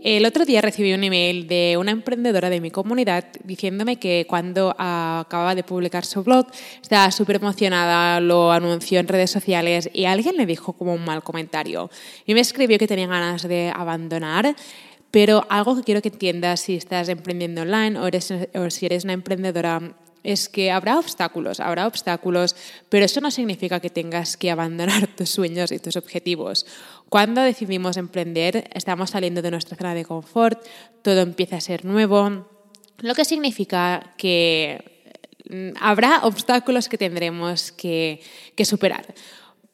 [0.00, 4.70] El otro día recibí un email de una emprendedora de mi comunidad diciéndome que cuando
[4.78, 6.46] acababa de publicar su blog
[6.80, 11.24] estaba súper emocionada, lo anunció en redes sociales y alguien le dijo como un mal
[11.24, 11.90] comentario.
[12.26, 14.54] Y me escribió que tenía ganas de abandonar,
[15.10, 19.02] pero algo que quiero que entiendas si estás emprendiendo online o, eres, o si eres
[19.02, 19.80] una emprendedora
[20.22, 22.54] es que habrá obstáculos, habrá obstáculos,
[22.88, 26.66] pero eso no significa que tengas que abandonar tus sueños y tus objetivos.
[27.08, 30.62] Cuando decidimos emprender, estamos saliendo de nuestra zona de confort,
[31.02, 32.46] todo empieza a ser nuevo,
[32.98, 35.14] lo que significa que
[35.48, 38.20] mm, habrá obstáculos que tendremos que,
[38.64, 39.14] superar.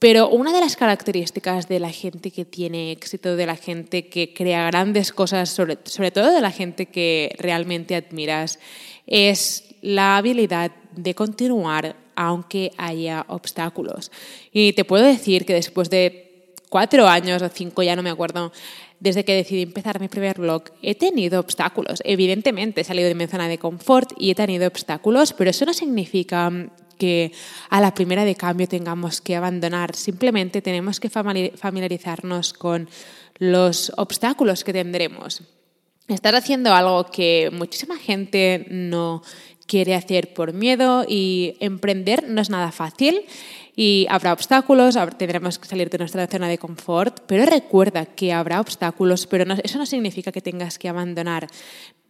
[0.00, 4.32] Pero una de las características de la gente que tiene éxito, de la gente que
[4.32, 8.58] crea grandes cosas, sobre, sobre todo de la gente que realmente admiras,
[9.06, 14.10] es la habilidad de continuar aunque haya obstáculos.
[14.52, 16.29] Y te puedo decir que después de
[16.70, 18.52] cuatro años o cinco, ya no me acuerdo,
[19.00, 22.00] desde que decidí empezar mi primer blog, he tenido obstáculos.
[22.04, 25.74] Evidentemente, he salido de mi zona de confort y he tenido obstáculos, pero eso no
[25.74, 26.50] significa
[26.98, 27.32] que
[27.70, 29.96] a la primera de cambio tengamos que abandonar.
[29.96, 32.88] Simplemente tenemos que familiarizarnos con
[33.38, 35.42] los obstáculos que tendremos.
[36.08, 39.22] Estás haciendo algo que muchísima gente no
[39.70, 43.22] quiere hacer por miedo y emprender no es nada fácil
[43.76, 48.60] y habrá obstáculos, tendremos que salir de nuestra zona de confort, pero recuerda que habrá
[48.60, 51.46] obstáculos, pero eso no significa que tengas que abandonar.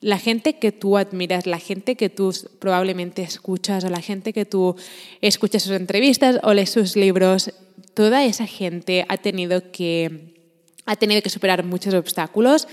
[0.00, 4.44] La gente que tú admiras, la gente que tú probablemente escuchas o la gente que
[4.44, 4.76] tú
[5.20, 7.52] escuchas sus entrevistas o lees sus libros,
[7.94, 10.36] toda esa gente ha tenido que,
[10.86, 12.68] ha tenido que superar muchos obstáculos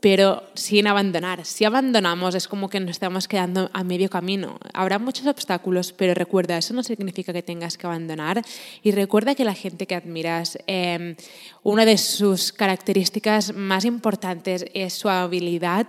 [0.00, 1.44] pero sin abandonar.
[1.44, 4.58] Si abandonamos es como que nos estamos quedando a medio camino.
[4.72, 8.42] Habrá muchos obstáculos, pero recuerda, eso no significa que tengas que abandonar.
[8.82, 11.16] Y recuerda que la gente que admiras, em,
[11.64, 15.88] una de sus características más importantes es su habilidad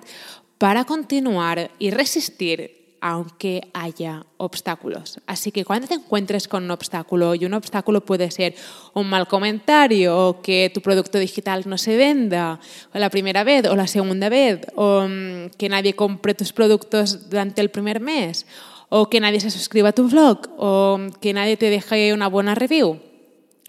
[0.57, 5.19] para continuar y resistir aunque haya obstáculos.
[5.25, 8.55] Así que cuando te encuentres con un obstáculo, y un obstáculo puede ser
[8.93, 12.59] un mal comentario, o que tu producto digital no se venda
[12.93, 17.61] la primera vez o la segunda vez, o mm, que nadie compre tus productos durante
[17.61, 18.45] el primer mes,
[18.89, 22.55] o que nadie se suscriba a tu blog, o que nadie te deje una buena
[22.55, 23.08] review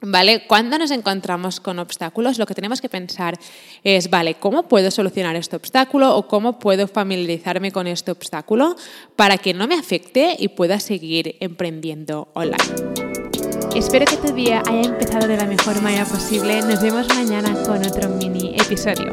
[0.03, 0.47] ¿Vale?
[0.47, 3.39] Cuando nos encontramos con obstáculos, lo que tenemos que pensar
[3.85, 8.77] es, vale, ¿cómo puedo solucionar este obstáculo o cómo puedo familiarizarme con este obstáculo
[9.17, 13.11] para que no me afecte y pueda seguir emprendiendo online?
[13.75, 16.61] Espero que tu día haya empezado de la mejor manera posible.
[16.63, 19.13] Nos vemos mañana con otro mini episodio.